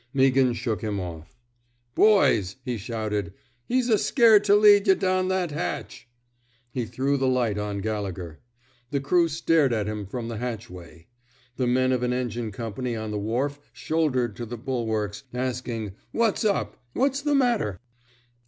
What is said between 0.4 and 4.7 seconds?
shook him off. Boys!'' he shouted. He's a scared to